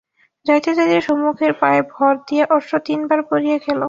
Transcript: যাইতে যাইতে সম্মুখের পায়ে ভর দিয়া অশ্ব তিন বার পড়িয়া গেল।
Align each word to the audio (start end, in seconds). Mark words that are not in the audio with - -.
যাইতে 0.45 0.69
যাইতে 0.77 0.97
সম্মুখের 1.01 1.53
পায়ে 1.53 1.81
ভর 1.91 2.13
দিয়া 2.27 2.45
অশ্ব 2.49 2.71
তিন 2.85 2.99
বার 3.07 3.19
পড়িয়া 3.29 3.57
গেল। 3.57 3.79